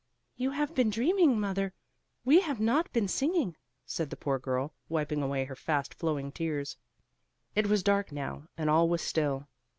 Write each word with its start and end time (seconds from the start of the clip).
'""You 0.35 0.49
have 0.49 0.73
been 0.73 0.89
dreaming, 0.89 1.39
mother; 1.39 1.75
we 2.25 2.39
have 2.41 2.59
not 2.59 2.91
been 2.91 3.07
singing," 3.07 3.55
said 3.85 4.09
the 4.09 4.17
poor 4.17 4.39
girl, 4.39 4.73
wiping 4.89 5.21
away 5.21 5.45
her 5.45 5.55
fast 5.55 5.93
flowing 5.93 6.31
tears. 6.31 6.75
It 7.53 7.67
was 7.67 7.83
dark 7.83 8.11
now 8.11 8.47
and 8.57 8.67
all 8.67 8.89
was 8.89 9.03
still. 9.03 9.47